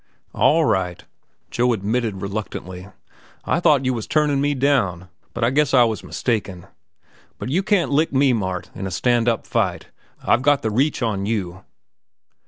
"All 0.33 0.65
right," 0.65 1.03
Joe 1.51 1.73
admitted 1.73 2.23
reluctantly. 2.23 2.87
"I 3.45 3.59
thought 3.59 3.85
you 3.85 3.93
was 3.93 4.07
turnin' 4.07 4.41
me 4.41 4.55
down, 4.55 5.09
but 5.31 5.43
I 5.43 5.51
guess 5.51 5.75
I 5.75 5.83
was 5.83 6.03
mistaken. 6.03 6.65
But 7.37 7.49
you 7.49 7.61
can't 7.61 7.91
lick 7.91 8.11
me, 8.11 8.33
Mart, 8.33 8.71
in 8.73 8.87
a 8.87 8.89
stand 8.89 9.29
up 9.29 9.45
fight. 9.45 9.89
I've 10.23 10.41
got 10.41 10.63
the 10.63 10.71
reach 10.71 11.03
on 11.03 11.27
you." 11.27 11.61